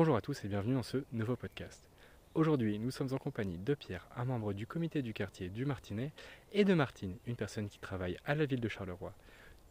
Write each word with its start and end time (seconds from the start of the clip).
Bonjour 0.00 0.16
à 0.16 0.22
tous 0.22 0.46
et 0.46 0.48
bienvenue 0.48 0.72
dans 0.72 0.82
ce 0.82 1.04
nouveau 1.12 1.36
podcast. 1.36 1.84
Aujourd'hui, 2.32 2.78
nous 2.78 2.90
sommes 2.90 3.12
en 3.12 3.18
compagnie 3.18 3.58
de 3.58 3.74
Pierre, 3.74 4.08
un 4.16 4.24
membre 4.24 4.54
du 4.54 4.66
comité 4.66 5.02
du 5.02 5.12
quartier 5.12 5.50
du 5.50 5.66
Martinet, 5.66 6.10
et 6.54 6.64
de 6.64 6.72
Martine, 6.72 7.18
une 7.26 7.36
personne 7.36 7.68
qui 7.68 7.78
travaille 7.78 8.16
à 8.24 8.34
la 8.34 8.46
ville 8.46 8.62
de 8.62 8.68
Charleroi. 8.70 9.12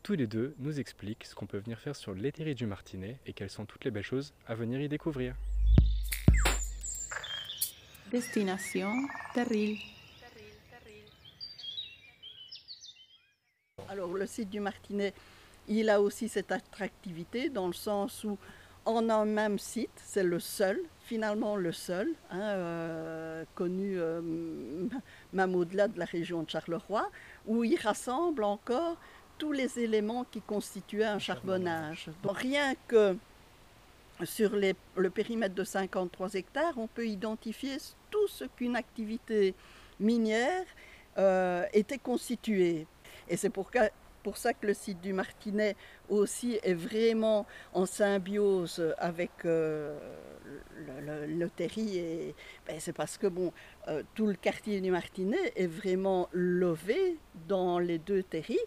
Tous 0.04 0.14
les 0.14 0.28
deux 0.28 0.54
nous 0.60 0.80
expliquent 0.80 1.26
ce 1.26 1.34
qu'on 1.34 1.48
peut 1.48 1.58
venir 1.58 1.80
faire 1.80 1.96
sur 1.96 2.14
l'éthérie 2.14 2.54
du 2.54 2.68
Martinet 2.68 3.18
et 3.26 3.34
quelles 3.34 3.50
sont 3.50 3.66
toutes 3.66 3.84
les 3.86 3.90
belles 3.90 4.04
choses 4.04 4.36
à 4.46 4.54
venir 4.54 4.80
y 4.80 4.88
découvrir. 4.88 5.34
Destination 8.12 8.94
Terril. 9.34 9.80
Alors 13.88 14.14
le 14.14 14.28
site 14.28 14.52
du 14.52 14.60
Martinet, 14.60 15.12
il 15.68 15.90
a 15.90 16.00
aussi 16.00 16.30
cette 16.30 16.52
attractivité 16.52 17.50
dans 17.50 17.66
le 17.66 17.74
sens 17.74 18.24
où 18.24 18.38
en 18.90 19.10
un 19.10 19.26
même 19.26 19.60
site, 19.60 19.90
c'est 20.04 20.24
le 20.24 20.40
seul, 20.40 20.80
finalement 21.04 21.56
le 21.56 21.72
seul, 21.72 22.10
hein, 22.32 22.40
euh, 22.40 23.44
connu 23.56 24.00
euh, 24.00 24.22
même 25.34 25.56
au-delà 25.56 25.88
de 25.88 25.98
la 26.00 26.06
région 26.06 26.44
de 26.44 26.50
Charleroi, 26.50 27.10
où 27.48 27.64
il 27.64 27.78
rassemble 27.80 28.44
encore 28.44 28.98
tous 29.38 29.52
les 29.52 29.80
éléments 29.80 30.26
qui 30.30 30.42
constituaient 30.42 31.06
un 31.06 31.20
charbonnage. 31.20 32.10
Donc 32.24 32.38
rien 32.38 32.74
que 32.88 33.16
sur 34.24 34.56
les- 34.56 34.76
le 34.98 35.10
périmètre 35.10 35.56
de 35.56 35.64
53 35.64 36.34
hectares, 36.34 36.74
on 36.78 36.88
peut 36.88 37.08
identifier 37.08 37.78
tout 38.12 38.28
ce 38.28 38.44
qu'une 38.46 38.76
activité 38.76 39.54
minière 40.00 40.66
euh, 41.18 41.66
était 41.74 41.98
constituée. 41.98 42.86
Et 43.28 43.36
c'est 43.38 43.50
pour, 43.50 43.70
pour 44.24 44.38
ça 44.38 44.54
que 44.54 44.66
le 44.68 44.74
site 44.74 45.02
du 45.02 45.14
Martinet 45.14 45.76
aussi 46.10 46.60
est 46.64 46.74
vraiment 46.74 47.46
en 47.74 47.86
symbiose 47.86 48.94
avec 48.98 49.32
euh, 49.46 49.98
le, 50.78 51.26
le- 51.28 51.34
le 51.40 51.50
terri. 51.50 51.98
Et 51.98 52.36
ben, 52.68 52.78
c'est 52.80 52.94
parce 52.94 53.18
que 53.18 53.28
bon, 53.28 53.52
euh, 53.88 54.04
tout 54.16 54.28
le 54.28 54.34
quartier 54.34 54.82
du 54.82 54.92
Martinet 54.92 55.54
est 55.56 55.68
vraiment 55.68 56.28
lové 56.34 57.18
dans 57.48 57.80
les 57.80 57.98
deux 57.98 58.24
terris. 58.24 58.60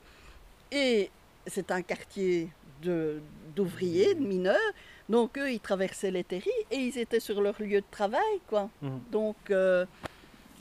Et 0.70 1.10
c'est 1.46 1.70
un 1.70 1.82
quartier 1.82 2.48
d'ouvriers, 3.54 4.14
de, 4.14 4.20
mineurs. 4.20 4.58
Donc 5.08 5.36
eux, 5.38 5.50
ils 5.52 5.60
traversaient 5.60 6.10
les 6.10 6.24
terris 6.24 6.50
et 6.70 6.76
ils 6.76 6.98
étaient 6.98 7.20
sur 7.20 7.40
leur 7.40 7.60
lieu 7.60 7.80
de 7.80 7.86
travail, 7.90 8.40
quoi. 8.48 8.70
Mhm. 8.80 9.00
Donc, 9.10 9.36
euh, 9.50 9.84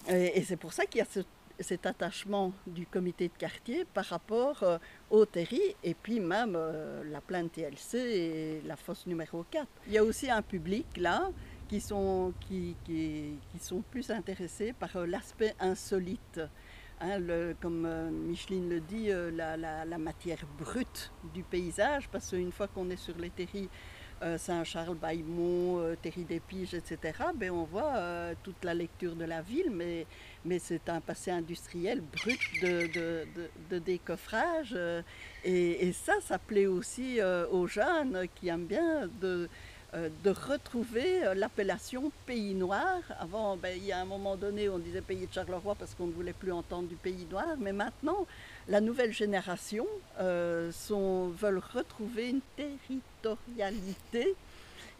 et, 0.10 0.40
et 0.40 0.44
c'est 0.44 0.58
pour 0.58 0.74
ça 0.74 0.86
qu'il 0.86 1.00
y 1.00 1.02
a 1.02 1.06
ce- 1.06 1.20
cet 1.62 1.86
attachement 1.86 2.52
du 2.68 2.86
comité 2.86 3.28
de 3.28 3.34
quartier 3.38 3.86
par 3.94 4.06
rapport 4.06 4.64
euh, 4.64 4.78
au 5.10 5.26
terri 5.26 5.62
et 5.84 5.94
puis 5.94 6.20
même 6.20 6.54
euh, 6.56 7.04
la 7.12 7.22
plainte 7.22 7.52
TLC 7.54 7.96
et 7.98 8.62
la 8.66 8.76
fosse 8.76 9.06
numéro 9.08 9.44
4. 9.50 9.68
Il 9.88 9.94
y 9.94 9.98
a 9.98 10.04
aussi 10.04 10.30
un 10.30 10.42
public 10.42 10.86
là 10.98 11.30
qui 11.68 11.80
sont, 11.80 12.34
qui, 12.42 12.76
qui- 12.84 13.38
sont 13.60 13.82
plus 13.82 14.10
intéressés 14.12 14.74
par 14.74 14.96
euh, 14.96 15.06
l'aspect 15.06 15.56
insolite. 15.60 16.42
Hein, 17.04 17.20
comme 17.60 17.86
euh, 17.88 18.12
Micheline 18.12 18.70
le 18.70 18.80
dit, 18.80 19.08
la, 19.34 19.58
la- 19.58 19.98
matière 19.98 20.38
brute 20.60 21.12
du 21.34 21.42
paysage, 21.44 22.08
parce 22.10 22.30
qu'une 22.30 22.52
fois 22.52 22.68
qu'on 22.68 22.90
est 22.92 22.96
sur 22.96 23.18
les 23.18 23.32
terris 23.32 23.70
Saint-Charles, 24.38 24.96
Baillemont, 24.96 25.80
euh, 25.80 25.96
Terry 26.02 26.24
des 26.24 26.40
Piges, 26.40 26.74
etc., 26.74 26.98
ben, 27.36 27.52
on 27.52 27.64
voit 27.64 27.96
euh, 27.96 28.34
toute 28.44 28.64
la 28.64 28.74
lecture 28.74 29.16
de 29.16 29.26
la 29.26 29.42
ville, 29.42 29.72
mais, 29.72 30.06
c'est 30.60 30.90
un 30.90 31.02
passé 31.02 31.32
industriel 31.32 32.02
brut 32.02 32.40
de, 32.62 33.80
décoffrage. 33.80 34.74
euh, 34.76 35.02
et, 35.44 35.92
ça, 35.94 36.14
ça 36.22 36.38
plaît 36.38 36.68
aussi 36.68 37.20
euh, 37.20 37.48
aux 37.50 37.68
jeunes 37.68 38.28
qui 38.36 38.50
aiment 38.50 38.66
bien 38.66 39.08
de, 39.22 39.24
euh, 39.24 39.48
de 39.94 40.30
retrouver 40.30 41.26
euh, 41.26 41.34
l'appellation 41.34 42.12
pays 42.26 42.54
noir. 42.54 43.02
Avant, 43.20 43.58
ben, 43.58 43.76
il 43.76 43.86
y 43.86 43.92
a 43.92 44.00
un 44.00 44.06
moment 44.06 44.38
donné, 44.38 44.70
on 44.70 44.80
disait 44.80 45.02
pays 45.02 45.28
de 45.28 45.34
Charleroi 45.34 45.76
parce 45.76 45.94
qu'on 45.96 46.08
ne 46.08 46.14
voulait 46.14 46.34
plus 46.34 46.52
entendre 46.52 46.88
du 46.88 46.96
pays 46.96 47.28
noir, 47.30 47.56
mais 47.60 47.74
maintenant, 47.74 48.26
la 48.70 48.80
nouvelle 48.80 49.12
génération 49.12 49.86
euh, 50.20 50.72
veulent 50.90 51.62
retrouver 51.74 52.30
une 52.30 52.42
territorialité. 52.56 54.36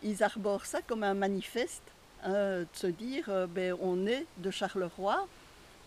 Ils 0.04 0.24
arborent 0.24 0.66
ça 0.66 0.82
comme 0.82 1.04
un 1.04 1.14
manifeste, 1.14 1.84
hein, 2.24 2.62
de 2.62 2.68
se 2.74 2.88
dire 2.88 3.26
euh, 3.30 3.48
ben, 3.48 3.76
on 3.82 4.06
est 4.08 4.26
de 4.40 4.52
Charleroi 4.52 5.26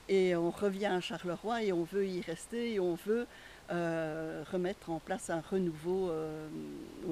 et 0.09 0.35
on 0.35 0.51
revient 0.51 0.87
à 0.87 1.01
Charleroi 1.01 1.63
et 1.63 1.73
on 1.73 1.85
veut 1.85 2.07
y 2.07 2.21
rester 2.23 2.75
et 2.75 2.81
on 2.81 2.95
veut 3.07 3.27
euh, 3.71 4.45
remettre 4.53 4.91
en 4.91 4.99
place 4.99 5.31
un 5.31 5.41
renouveau 5.51 6.11
euh, 6.11 6.47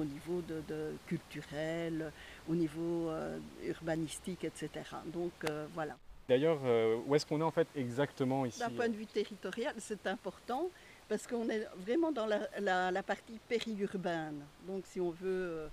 au 0.03 0.05
niveau 0.05 0.41
de, 0.41 0.61
de 0.67 0.91
culturel, 1.07 2.11
au 2.49 2.55
niveau 2.55 3.09
euh, 3.09 3.39
urbanistique, 3.65 4.43
etc. 4.43 4.69
Donc 5.07 5.31
euh, 5.49 5.65
voilà. 5.73 5.95
D'ailleurs, 6.27 6.59
euh, 6.63 6.97
où 7.05 7.15
est-ce 7.15 7.25
qu'on 7.25 7.39
est 7.41 7.43
en 7.51 7.51
fait 7.51 7.67
exactement 7.75 8.45
ici 8.45 8.59
D'un 8.59 8.69
point 8.69 8.87
de 8.89 8.95
vue 8.95 9.05
territorial, 9.05 9.73
c'est 9.79 10.05
important 10.07 10.69
parce 11.09 11.27
qu'on 11.27 11.47
est 11.49 11.67
vraiment 11.77 12.11
dans 12.11 12.25
la, 12.25 12.39
la- 12.59 12.91
la 12.91 13.03
partie 13.03 13.39
périurbaine. 13.49 14.39
Donc, 14.67 14.85
si 14.87 14.99
on 15.01 15.11
veut 15.11 15.69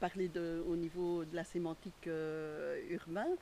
parler 0.00 0.28
de, 0.28 0.62
au 0.66 0.76
niveau 0.76 1.24
de 1.24 1.34
la 1.36 1.44
sémantique 1.44 2.08
urbaine, 2.90 3.36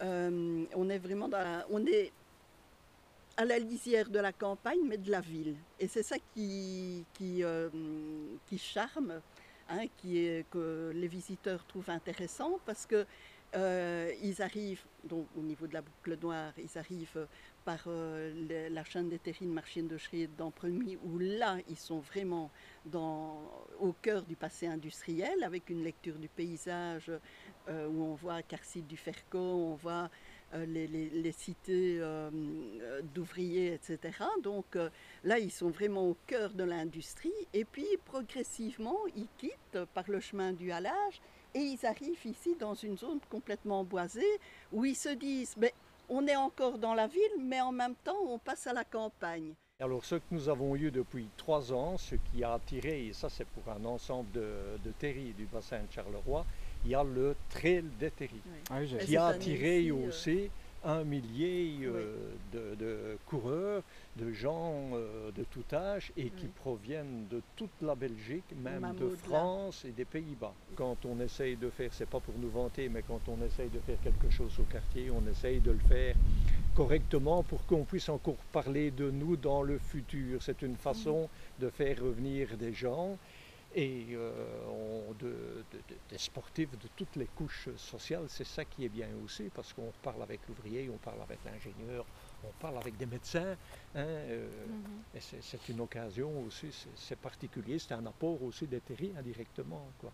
on 0.00 0.88
est 0.88 0.98
vraiment 0.98 1.28
dans 1.28 1.38
la- 1.40 1.66
on 1.70 1.84
est 1.86 2.10
à 3.36 3.44
la 3.44 3.58
lisière 3.58 4.08
de 4.08 4.18
la 4.18 4.32
campagne, 4.32 4.78
mais 4.88 4.96
de 4.96 5.10
la 5.10 5.20
ville. 5.20 5.56
Et 5.78 5.88
c'est 5.88 6.02
ça 6.02 6.16
qui, 6.32 7.04
qui, 7.12 7.44
euh, 7.44 7.68
qui 8.46 8.56
charme, 8.56 9.20
hein, 9.68 9.86
qui 9.96 10.18
est, 10.18 10.48
que 10.50 10.92
les 10.94 11.08
visiteurs 11.08 11.64
trouvent 11.66 11.90
intéressant 11.90 12.58
parce 12.64 12.86
que 12.86 13.06
euh, 13.54 14.12
ils 14.22 14.42
arrivent, 14.42 14.84
donc 15.04 15.26
au 15.36 15.40
niveau 15.40 15.66
de 15.66 15.74
la 15.74 15.80
boucle 15.80 16.18
noire, 16.20 16.52
ils 16.58 16.76
arrivent 16.76 17.26
par 17.64 17.84
euh, 17.86 18.68
la 18.70 18.84
chaîne 18.84 19.08
des 19.08 19.18
terrines 19.18 19.52
marchiennes 19.52 19.88
de 19.88 19.96
Schried 19.96 20.34
d'Empremy, 20.36 20.98
où 21.04 21.18
là, 21.18 21.56
ils 21.68 21.78
sont 21.78 22.00
vraiment 22.00 22.50
dans, 22.84 23.40
au 23.80 23.92
cœur 23.92 24.22
du 24.22 24.36
passé 24.36 24.66
industriel, 24.66 25.42
avec 25.42 25.70
une 25.70 25.82
lecture 25.82 26.18
du 26.18 26.28
paysage, 26.28 27.10
euh, 27.68 27.88
où 27.88 28.02
on 28.02 28.14
voit 28.14 28.42
Carcide 28.42 28.86
du 28.86 28.96
Ferco, 28.96 29.38
on 29.38 29.74
voit 29.74 30.10
les, 30.54 30.86
les- 30.86 31.32
cités 31.32 31.98
euh, 32.00 32.30
euh, 32.80 33.02
d'ouvriers, 33.14 33.74
etc. 33.74 33.98
Donc 34.42 34.76
euh, 34.76 34.88
là, 35.24 35.38
ils 35.38 35.50
sont 35.50 35.70
vraiment 35.70 36.08
au 36.08 36.16
cœur 36.26 36.50
de 36.50 36.64
l'industrie. 36.64 37.32
Et 37.52 37.64
puis, 37.64 37.86
progressivement, 38.04 38.98
ils 39.16 39.28
quittent 39.38 39.84
par 39.94 40.04
le 40.08 40.20
chemin 40.20 40.52
du 40.52 40.70
halage 40.72 41.20
et 41.54 41.60
ils 41.60 41.84
arrivent 41.86 42.24
ici 42.26 42.54
dans 42.58 42.74
une 42.74 42.96
zone 42.98 43.18
complètement 43.30 43.84
boisée 43.84 44.38
où 44.72 44.84
ils 44.84 44.96
se 44.96 45.08
disent, 45.10 45.54
mais 45.56 45.72
on 46.08 46.26
est 46.26 46.36
encore 46.36 46.78
dans 46.78 46.94
la 46.94 47.06
ville, 47.06 47.38
mais 47.40 47.60
en 47.60 47.72
même 47.72 47.94
temps, 48.04 48.18
on 48.28 48.38
passe 48.38 48.66
à 48.66 48.72
la 48.72 48.84
campagne. 48.84 49.54
Alors 49.80 50.04
ce 50.06 50.14
que 50.14 50.22
nous 50.30 50.48
avons 50.48 50.74
eu 50.74 50.90
depuis 50.90 51.28
trois 51.36 51.70
ans, 51.72 51.98
ce 51.98 52.14
qui 52.14 52.42
a 52.42 52.54
attiré, 52.54 53.08
et 53.08 53.12
ça 53.12 53.28
c'est 53.28 53.46
pour 53.46 53.70
un 53.70 53.84
ensemble 53.84 54.30
de, 54.32 54.48
de 54.82 55.32
du 55.32 55.44
bassin 55.52 55.80
de 55.82 55.92
Charleroi, 55.92 56.46
il 56.86 56.90
y 56.90 56.94
a 56.94 57.02
le 57.02 57.34
trail 57.50 57.84
des 57.98 58.12
Ah 58.70 58.78
oui, 58.80 58.94
Et 59.00 59.04
qui 59.04 59.16
a 59.16 59.26
attiré 59.26 59.80
ici, 59.80 59.90
euh, 59.90 60.08
aussi 60.08 60.50
un 60.84 61.02
millier 61.02 61.78
euh, 61.82 62.14
de, 62.52 62.76
de 62.76 63.18
coureurs, 63.26 63.82
de 64.16 64.30
gens 64.30 64.90
euh, 64.92 65.32
de 65.32 65.42
tout 65.50 65.64
âge 65.72 66.12
et 66.16 66.30
qui 66.30 66.46
proviennent 66.46 67.26
de 67.28 67.42
toute 67.56 67.82
la 67.82 67.96
Belgique, 67.96 68.44
même 68.62 68.94
de. 69.00 69.08
France 69.16 69.84
et 69.84 69.90
des 69.90 70.04
Pays-Bas. 70.04 70.54
Quand 70.76 71.04
on 71.04 71.18
essaye 71.18 71.56
de 71.56 71.70
faire, 71.70 71.92
c'est 71.92 72.08
pas 72.08 72.20
pour 72.20 72.34
nous 72.38 72.50
vanter, 72.50 72.88
mais 72.88 73.02
quand 73.02 73.20
on 73.26 73.44
essaye 73.44 73.68
de 73.68 73.80
faire 73.80 73.98
quelque 74.04 74.30
chose 74.30 74.56
au 74.60 74.64
quartier, 74.72 75.10
on 75.10 75.28
essaye 75.28 75.58
de 75.58 75.72
le 75.72 75.78
faire 75.88 76.14
correctement 76.76 77.42
pour 77.42 77.66
qu'on 77.66 77.82
puisse 77.82 78.08
encore 78.08 78.36
parler 78.52 78.92
de 78.92 79.10
nous 79.10 79.36
dans 79.36 79.62
le 79.62 79.78
futur. 79.78 80.40
C'est 80.40 80.62
une 80.62 80.76
façon 80.76 81.28
de 81.58 81.68
faire 81.68 82.00
revenir 82.00 82.56
des 82.56 82.72
gens 82.72 83.18
et 83.78 84.06
euh, 84.12 84.32
on- 84.68 85.12
de- 85.12 85.64
de- 85.70 85.76
de- 85.88 85.96
des 86.08 86.16
sportifs 86.18 86.70
de 86.78 86.88
toutes 86.96 87.14
les 87.16 87.26
couches 87.26 87.68
sociales. 87.76 88.24
C'est 88.28 88.46
ça 88.46 88.64
qui 88.64 88.86
est 88.86 88.88
bien 88.88 89.08
aussi 89.22 89.50
parce 89.54 89.72
qu'on 89.74 89.92
parle 90.02 90.22
avec 90.22 90.40
l'ouvrier, 90.48 90.88
on 90.92 90.96
parle 90.96 91.20
avec 91.20 91.38
l'ingénieur, 91.44 92.06
on 92.42 92.52
parle 92.58 92.78
avec 92.78 92.96
des 92.96 93.04
médecins. 93.06 93.52
hein, 93.94 94.04
euh, 94.06 94.48
et 95.14 95.20
c'est- 95.20 95.42
c'est 95.42 95.68
une 95.68 95.80
occasion 95.80 96.42
aussi, 96.46 96.68
c'est- 96.94 97.16
particulier, 97.16 97.78
c'est 97.78 97.92
un 97.92 98.06
apport 98.06 98.42
aussi 98.42 98.66
des 98.66 98.80
terris 98.80 99.12
indirectement. 99.18 99.86
Quoi. 100.00 100.10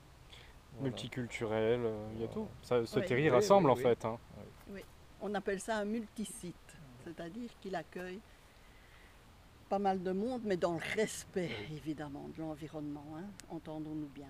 Voilà. 0.75 0.89
multiculturel, 0.91 1.81
euh, 1.85 2.09
il 2.15 2.23
y 2.23 2.25
a 2.25 2.29
tout. 2.29 2.49
Ça, 2.63 2.85
ce 2.87 2.99
Oui. 2.99 3.07
terri 3.07 3.23
Oui, 3.25 3.29
rassemble 3.29 3.67
oui, 3.69 3.73
en 3.75 3.77
oui. 3.77 3.83
fait. 3.83 4.05
hein. 4.07 4.19
On 5.21 5.33
appelle 5.35 5.61
ça 5.61 5.77
un 5.79 5.85
multisite, 5.85 6.77
c'est-à-dire 7.05 7.51
qu'il 7.61 7.75
accueille 7.77 8.19
pas 9.73 9.79
mal 9.79 10.03
de 10.03 10.13
monde, 10.13 10.43
mais 10.45 10.59
dans 10.59 10.75
le 10.75 10.81
respect, 10.97 11.51
évidemment, 11.75 12.29
de 12.37 12.43
l'environnement, 12.43 13.07
hein, 13.17 13.25
entendons-nous 13.49 14.11
bien. 14.15 14.29